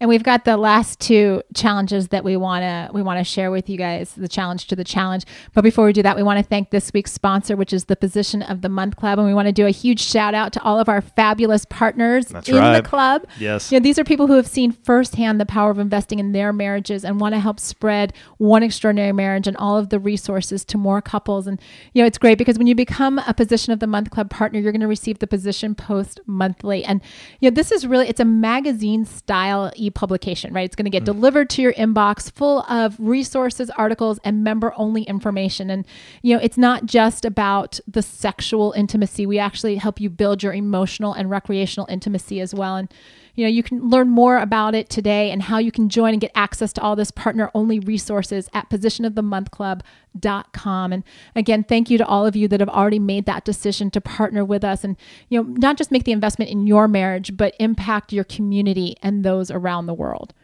[0.00, 3.50] And we've got the last two challenges that we want to we want to share
[3.50, 5.24] with you guys, the challenge to the challenge.
[5.54, 7.96] But before we do that, we want to thank this week's sponsor, which is the
[7.96, 10.62] Position of the Month Club, and we want to do a huge shout out to
[10.62, 12.82] all of our fabulous partners That's in right.
[12.82, 13.26] the club.
[13.38, 13.72] Yes.
[13.72, 16.52] You know, these are people who have seen firsthand the power of investing in their
[16.52, 20.78] marriages and want to help spread one extraordinary marriage and all of the resources to
[20.78, 21.46] more couples.
[21.46, 21.60] And
[21.92, 24.60] you know, it's great because when you become a Position of the Month Club partner,
[24.60, 26.84] you're going to receive the Position Post monthly.
[26.84, 27.00] And
[27.40, 30.64] you know, this is really it's a magazine style e-publication, right?
[30.64, 31.06] It's going to get mm.
[31.06, 35.70] delivered to your inbox full of resources, articles, and member only information.
[35.70, 35.86] And
[36.22, 39.26] you know, it's not just about the sexual intimacy.
[39.26, 42.76] We actually help you build your emotional and recreational intimacy as well.
[42.76, 42.92] And
[43.38, 46.20] you know, you can learn more about it today and how you can join and
[46.20, 50.92] get access to all this partner only resources at positionofthemonthclub.com.
[50.92, 51.04] And
[51.36, 54.44] again, thank you to all of you that have already made that decision to partner
[54.44, 54.96] with us and,
[55.28, 59.24] you know, not just make the investment in your marriage, but impact your community and
[59.24, 60.34] those around the world.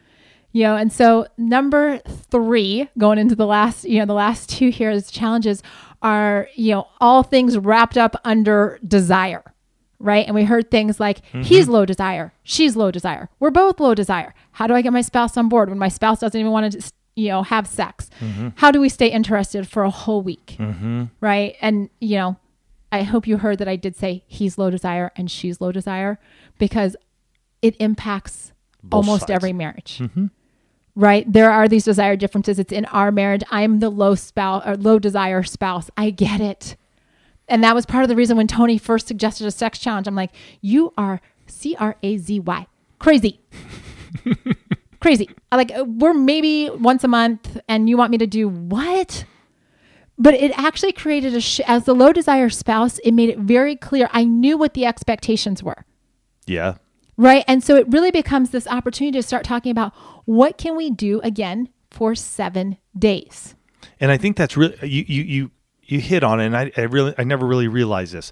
[0.53, 4.69] You know, and so number three, going into the last, you know, the last two
[4.69, 5.61] here is challenges
[6.01, 9.43] are, you know, all things wrapped up under desire.
[10.05, 10.25] Right.
[10.25, 11.71] And we heard things like, he's mm-hmm.
[11.71, 14.33] low desire, she's low desire, we're both low desire.
[14.51, 16.91] How do I get my spouse on board when my spouse doesn't even want to,
[17.15, 18.09] you know, have sex?
[18.21, 18.49] Mm-hmm.
[18.55, 20.55] How do we stay interested for a whole week?
[20.59, 21.05] Mm-hmm.
[21.19, 21.55] Right.
[21.59, 22.37] And, you know,
[22.91, 26.19] I hope you heard that I did say he's low desire and she's low desire
[26.57, 26.95] because
[27.61, 29.31] it impacts Both almost sides.
[29.31, 30.01] every marriage.
[30.95, 31.29] Right?
[31.29, 32.57] There are these desire differences.
[32.57, 33.43] It's in our marriage.
[33.49, 35.89] I'm the low spouse or low desire spouse.
[35.97, 36.77] I get it.
[37.47, 40.07] And that was part of the reason when Tony first suggested a sex challenge.
[40.07, 40.31] I'm like,
[40.61, 42.67] you are C R A Z Y.
[42.99, 43.39] Crazy.
[44.99, 45.29] Crazy.
[45.51, 49.25] Like, uh, we're maybe once a month and you want me to do what?
[50.17, 53.75] but it actually created a sh- as the low desire spouse it made it very
[53.75, 55.83] clear i knew what the expectations were
[56.47, 56.75] Yeah.
[57.17, 59.91] right and so it really becomes this opportunity to start talking about
[60.23, 63.55] what can we do again for seven days
[63.99, 65.51] And I think that's really you you you
[65.85, 66.47] you hit on it.
[66.47, 68.31] And I, I really I never really realized this.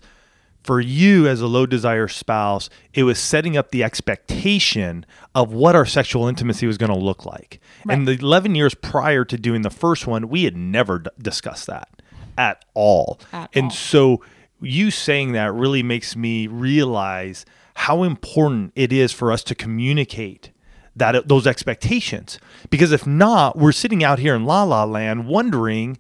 [0.64, 5.76] For you as a low desire spouse, it was setting up the expectation of what
[5.76, 7.60] our sexual intimacy was going to look like.
[7.90, 11.68] And the 11 years prior to doing the first one, we had never d- discussed
[11.68, 11.90] that
[12.38, 13.20] at all.
[13.34, 13.72] At and all.
[13.72, 14.22] so
[14.62, 20.52] you saying that really makes me realize how important it is for us to communicate
[20.96, 22.38] that those expectations
[22.70, 25.98] because if not we're sitting out here in la la land wondering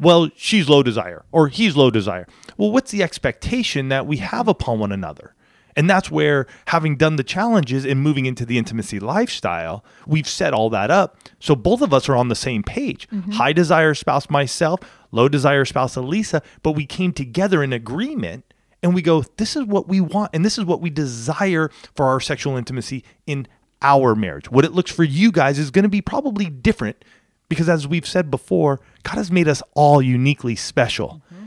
[0.00, 2.26] well she's low desire or he's low desire.
[2.56, 5.34] Well what's the expectation that we have upon one another?
[5.76, 10.52] And that's where having done the challenges and moving into the intimacy lifestyle we've set
[10.52, 11.16] all that up.
[11.38, 13.08] So both of us are on the same page.
[13.10, 13.32] Mm-hmm.
[13.32, 14.80] High desire spouse myself
[15.12, 18.44] low desire spouse elisa but we came together in agreement
[18.82, 22.06] and we go, this is what we want, and this is what we desire for
[22.06, 23.46] our sexual intimacy in
[23.82, 24.50] our marriage.
[24.50, 27.04] What it looks for you guys is going to be probably different
[27.50, 31.20] because, as we've said before, God has made us all uniquely special.
[31.34, 31.44] Mm-hmm.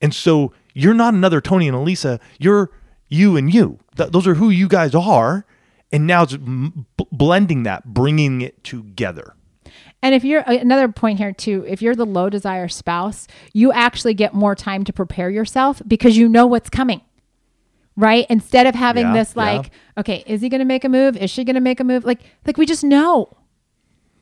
[0.00, 2.70] And so you're not another Tony and Elisa, you're
[3.08, 3.78] you and you.
[3.96, 5.46] Th- those are who you guys are.
[5.92, 9.34] And now it's m- blending that, bringing it together.
[10.02, 13.70] and if you're uh, another point here too if you're the low desire spouse you
[13.72, 17.00] actually get more time to prepare yourself because you know what's coming
[17.96, 21.16] right instead of having Yeah, this like okay is he going to make a move
[21.16, 23.28] is she going to make a move like like we just know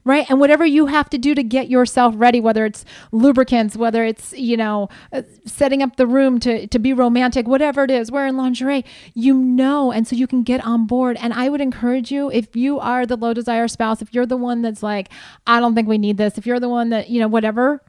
[0.04, 0.28] right?
[0.30, 4.32] And whatever you have to do to get yourself ready whether it's lubricants whether it's
[4.32, 8.36] you know uh, setting up the room to to be romantic whatever it is wearing
[8.36, 8.84] lingerie
[9.14, 11.16] you know and so you can get on board.
[11.20, 14.36] And i would encourage you if you are the low desire spouse if you're the
[14.36, 15.08] one that's like
[15.46, 17.82] i don't think we need this if you're the one that you know whatever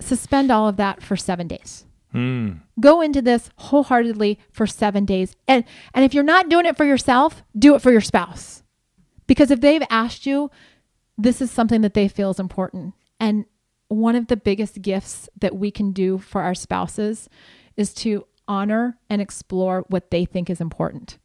[0.00, 1.84] suspend all of that for 7 days.
[2.80, 5.36] Go into this wholeheartedly for 7 days.
[5.48, 8.62] And and if you're not doing it for yourself do it for your spouse.
[9.26, 10.50] Because if they've asked you
[11.18, 12.94] this is something that they feel is important.
[13.18, 13.46] And
[13.88, 17.28] one of the biggest gifts that we can do for our spouses
[17.76, 21.18] is to honor and explore what they think is important.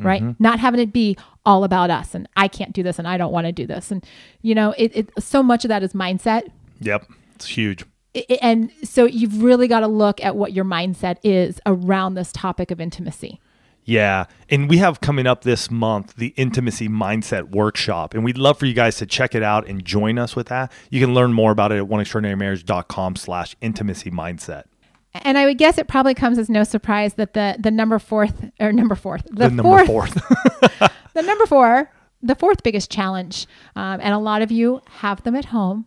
[0.00, 0.22] Right?
[0.22, 0.40] Mm-hmm.
[0.40, 3.32] Not having it be all about us and I can't do this and I don't
[3.32, 3.90] want to do this.
[3.90, 4.06] And,
[4.42, 6.48] you know, it, it so much of that is mindset.
[6.78, 7.08] Yep.
[7.34, 7.84] It's huge.
[8.40, 12.70] And so you've really got to look at what your mindset is around this topic
[12.70, 13.40] of intimacy.
[13.88, 14.26] Yeah.
[14.50, 18.12] And we have coming up this month the Intimacy Mindset Workshop.
[18.12, 20.70] And we'd love for you guys to check it out and join us with that.
[20.90, 24.64] You can learn more about it at oneextraordinarymarriage.com slash intimacy mindset.
[25.14, 28.50] And I would guess it probably comes as no surprise that the the number fourth
[28.60, 30.14] or number fourth The, number fourth.
[31.14, 31.90] the number four,
[32.22, 35.86] the fourth biggest challenge, um, and a lot of you have them at home,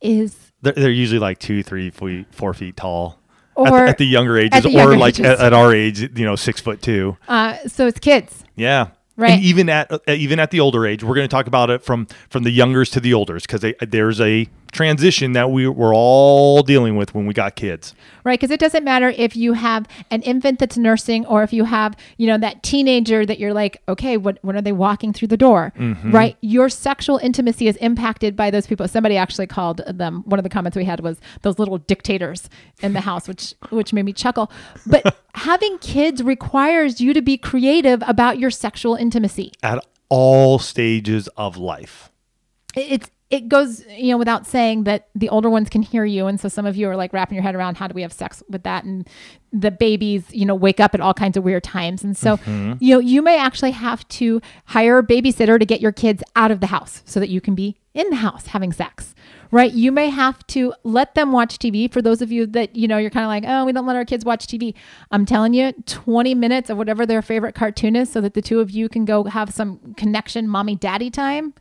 [0.00, 3.18] is they're, they're usually like two, three, feet, four feet tall.
[3.56, 5.26] At, Or- the, at the younger ages, at the or like ages.
[5.26, 7.16] at, at our age, you know, six foot two.
[7.28, 8.44] uh, so it's kids.
[8.56, 8.88] Yeah.
[9.16, 9.32] Right.
[9.32, 11.82] And even at uh, even at the older age, we're going to talk about it
[11.84, 16.62] from from the youngers to the olders because there's a transition that we we're all
[16.62, 17.94] dealing with when we got kids.
[18.24, 18.38] right?
[18.38, 21.96] Because it doesn't matter if you have an infant that's nursing or if you have,
[22.16, 25.36] you know, that teenager that you're like, okay, what when are they walking through the
[25.36, 26.10] door, mm-hmm.
[26.10, 26.36] right?
[26.40, 28.88] Your sexual intimacy is impacted by those people.
[28.88, 30.22] Somebody actually called them.
[30.26, 32.48] One of the comments we had was those little dictators
[32.80, 34.50] in the house, which which made me chuckle.
[34.86, 39.52] But having kids requires you to be creative about your sexual intimacy.
[39.62, 42.10] At all stages of life.
[42.76, 46.26] it's it goes you know without saying that the older ones can hear you.
[46.26, 48.12] And so some of you are like wrapping your head around how do we have
[48.12, 48.84] sex with that?
[48.84, 49.08] And
[49.52, 52.04] the babies you know wake up at all kinds of weird times.
[52.04, 52.74] And so mm-hmm.
[52.78, 56.50] you know you may actually have to hire a babysitter to get your kids out
[56.50, 59.14] of the house so that you can be in the house having sex
[59.52, 59.72] right?
[59.72, 62.96] You may have to let them watch tv for those of you that you know
[62.96, 64.74] you're kind of like oh we don't let our kids watch tv
[65.10, 68.60] i'm telling you 20 minutes of whatever their favorite cartoon is so that the two
[68.60, 71.52] of you can go have some connection mommy daddy time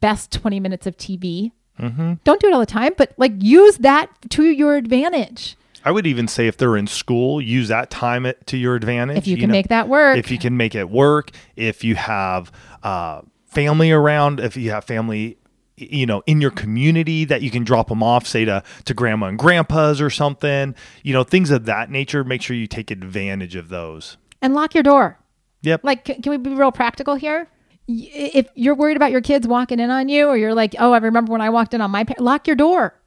[0.00, 1.52] best 20 minutes of TV.
[1.78, 5.56] Don't do it all the time, but like use that to your advantage.
[5.84, 9.18] I would even say if they're in school, use that time to your advantage.
[9.18, 10.18] If you can make that work.
[10.18, 12.50] If you can make it work, if you have
[12.82, 15.38] uh, family around, if you have family,
[15.76, 19.26] you know, in your community that you can drop them off, say to to grandma
[19.26, 22.24] and grandpa's or something, you know, things of that nature.
[22.24, 24.16] Make sure you take advantage of those.
[24.42, 25.20] And lock your door.
[25.62, 25.84] Yep.
[25.84, 27.48] Like, can, can we be real practical here?
[27.88, 30.98] If you're worried about your kids walking in on you, or you're like, oh, I
[30.98, 33.00] remember when I walked in on my, pa-, lock your door,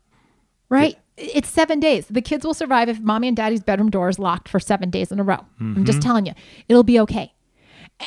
[0.70, 0.98] right?
[1.18, 2.08] It's seven days.
[2.08, 5.12] The kids will survive if mommy and daddy's bedroom door is locked for seven days
[5.12, 5.46] in a row.
[5.60, 6.08] I'm just mm-hmm.
[6.08, 6.34] telling you,
[6.70, 7.34] it'll be okay.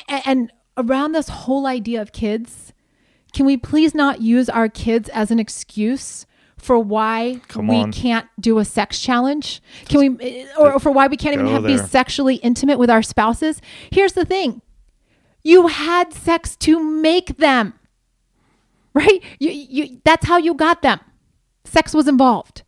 [0.09, 2.73] A- And around this whole idea of kids,
[3.33, 6.25] can we please not use our kids as an excuse
[6.57, 7.91] for why Come we on.
[7.91, 9.61] can't do a sex challenge?
[9.89, 13.03] Can we, eh, or for why we can't even have be sexually intimate with our
[13.03, 13.61] spouses?
[13.91, 14.61] Here's the thing
[15.43, 17.73] you had sex to make them,
[18.93, 19.21] right?
[19.39, 20.99] You, you, that's how you got them.
[21.65, 22.63] Sex was involved.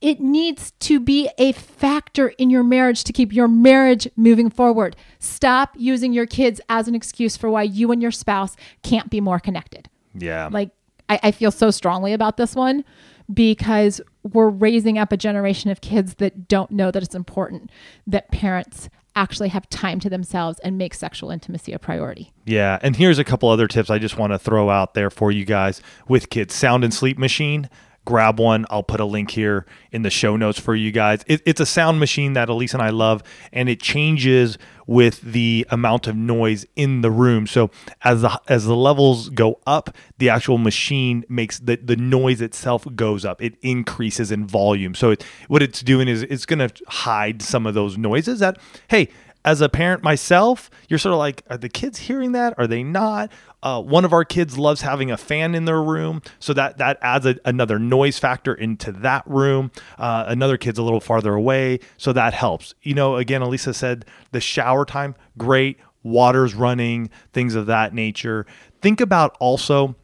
[0.00, 4.96] It needs to be a factor in your marriage to keep your marriage moving forward.
[5.18, 9.20] Stop using your kids as an excuse for why you and your spouse can't be
[9.20, 9.88] more connected.
[10.14, 10.48] Yeah.
[10.52, 10.70] Like,
[11.08, 12.84] I, I feel so strongly about this one
[13.32, 17.70] because we're raising up a generation of kids that don't know that it's important
[18.06, 18.88] that parents
[19.18, 22.32] actually have time to themselves and make sexual intimacy a priority.
[22.44, 25.32] Yeah, and here's a couple other tips I just want to throw out there for
[25.32, 26.54] you guys with kids.
[26.54, 27.68] Sound and sleep machine.
[28.08, 28.64] Grab one.
[28.70, 31.22] I'll put a link here in the show notes for you guys.
[31.26, 35.66] It, it's a sound machine that Alisa and I love, and it changes with the
[35.68, 37.46] amount of noise in the room.
[37.46, 37.70] So
[38.02, 42.86] as the as the levels go up, the actual machine makes the the noise itself
[42.96, 43.42] goes up.
[43.42, 44.94] It increases in volume.
[44.94, 48.58] So it, what it's doing is it's going to hide some of those noises that
[48.88, 49.10] hey
[49.44, 52.54] as a parent myself, you're sort of like, are the kids hearing that?
[52.58, 53.30] Are they not?
[53.62, 56.98] Uh, one of our kids loves having a fan in their room, so that that
[57.02, 59.70] adds a, another noise factor into that room.
[59.96, 62.74] Uh, another kid's a little farther away, so that helps.
[62.82, 68.46] You know, again, Alisa said the shower time, great, water's running, things of that nature.
[68.80, 69.96] Think about also,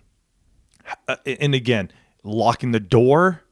[1.07, 1.91] uh, and again,
[2.25, 3.43] locking the door,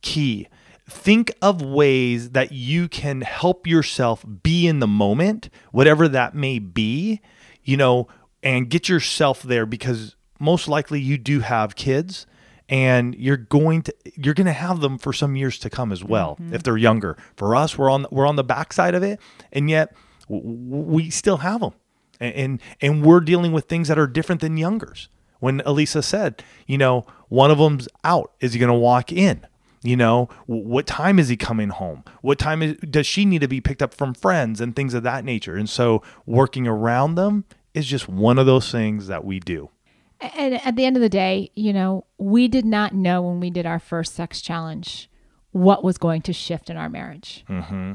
[0.00, 0.48] key.
[0.88, 6.58] Think of ways that you can help yourself be in the moment, whatever that may
[6.58, 7.20] be,
[7.62, 8.08] you know,
[8.42, 12.26] and get yourself there because most likely you do have kids
[12.68, 16.02] and you're going to you're going to have them for some years to come as
[16.02, 16.54] well mm-hmm.
[16.54, 17.16] if they're younger.
[17.36, 19.20] For us, we're on we're on the backside of it
[19.52, 19.94] and yet
[20.28, 21.74] we still have them.
[22.18, 25.08] And, and and we're dealing with things that are different than youngers.
[25.38, 29.46] When Alisa said, you know, one of them's out, is he going to walk in?
[29.84, 32.04] You know, what time is he coming home?
[32.20, 35.02] What time is, does she need to be picked up from friends and things of
[35.02, 35.56] that nature?
[35.56, 39.70] And so working around them is just one of those things that we do.
[40.20, 43.50] And at the end of the day, you know, we did not know when we
[43.50, 45.10] did our first sex challenge
[45.50, 47.44] what was going to shift in our marriage.
[47.48, 47.94] Mm-hmm.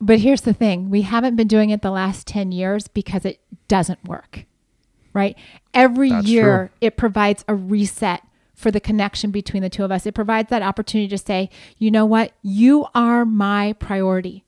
[0.00, 3.40] But here's the thing we haven't been doing it the last 10 years because it
[3.68, 4.46] doesn't work,
[5.12, 5.36] right?
[5.74, 6.76] Every That's year, true.
[6.80, 8.22] it provides a reset
[8.60, 10.06] for the connection between the two of us.
[10.06, 12.32] It provides that opportunity to say, you know what?
[12.42, 14.44] You are my priority.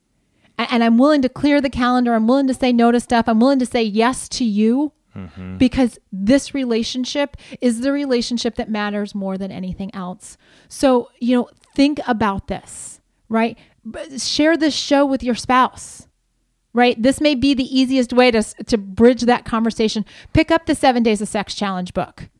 [0.58, 2.14] And I'm willing to clear the calendar.
[2.14, 3.24] I'm willing to say no to stuff.
[3.26, 5.56] I'm willing to say yes to you mm-hmm.
[5.56, 10.36] because this relationship is the relationship that matters more than anything else.
[10.68, 13.58] So, you know, think about this, right?
[14.18, 16.06] Share this show with your spouse.
[16.74, 16.96] Right?
[17.02, 20.06] This may be the easiest way to to bridge that conversation.
[20.32, 22.30] Pick up the 7 Days of Sex challenge book.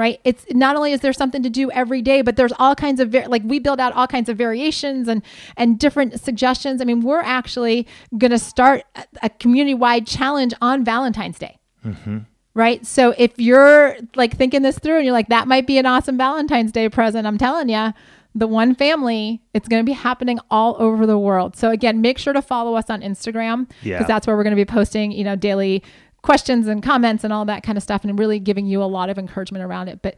[0.00, 0.18] Right?
[0.24, 3.12] It's not only is there something to do every day, but there's all kinds of
[3.12, 5.22] like we build out all kinds of variations and
[5.56, 6.80] and different suggestions.
[6.80, 7.86] I mean, we're actually
[8.16, 12.18] going to start a, a community-wide challenge on Valentine's Day mm-hmm.
[12.54, 12.84] right?
[12.86, 16.16] So if you're like thinking this through and you're like, that might be an awesome
[16.16, 17.92] Valentine's Day present, I'm telling you,
[18.34, 21.56] the one family, it's going to be happening all over the world.
[21.56, 24.02] So again, make sure to follow us on Instagram because Yeah.
[24.04, 25.82] that's where we're going to be posting, you know, daily
[26.22, 29.10] questions and comments and all that kind of stuff and really giving you a lot
[29.10, 30.02] of encouragement around it.
[30.02, 30.16] But,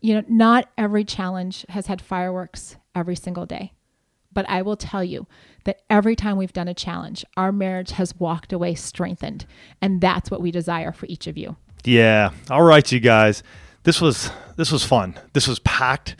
[0.00, 3.72] you know, not every challenge has had fireworks every single day.
[4.32, 5.26] But I will tell you
[5.64, 9.46] that every time we've done a challenge, our marriage has walked away strengthened.
[9.80, 11.56] And that's what we desire for each of you.
[11.84, 12.30] Yeah.
[12.50, 13.42] All right, you guys.
[13.84, 15.14] This was this was fun.
[15.32, 16.16] This was packed,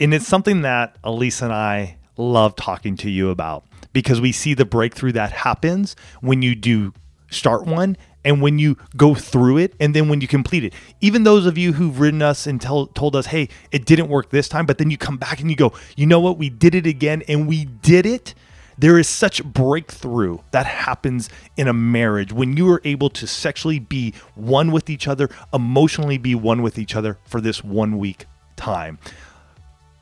[0.00, 4.54] and it's something that Alisa and I love talking to you about because we see
[4.54, 6.92] the breakthrough that happens when you do
[7.30, 10.72] start one and when you go through it and then when you complete it.
[11.00, 14.30] Even those of you who've written us and tell, told us, "Hey, it didn't work
[14.30, 16.38] this time," but then you come back and you go, "You know what?
[16.38, 18.34] We did it again and we did it."
[18.76, 23.78] There is such breakthrough that happens in a marriage when you are able to sexually
[23.78, 28.26] be one with each other, emotionally be one with each other for this one week
[28.56, 28.98] time.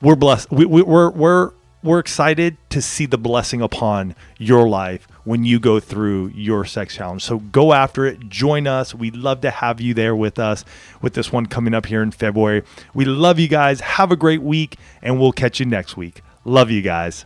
[0.01, 0.51] We're blessed.
[0.51, 1.53] We, we, we're we're
[1.83, 6.95] we're excited to see the blessing upon your life when you go through your sex
[6.95, 7.25] challenge.
[7.25, 8.29] So go after it.
[8.29, 8.95] Join us.
[8.95, 10.65] We'd love to have you there with us
[11.01, 12.63] with this one coming up here in February.
[12.95, 13.81] We love you guys.
[13.81, 16.23] Have a great week, and we'll catch you next week.
[16.45, 17.25] Love you guys.